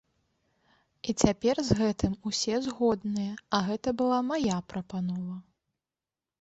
[1.11, 5.35] І цяпер з гэтым усе згодныя, а гэта была мая прапанова.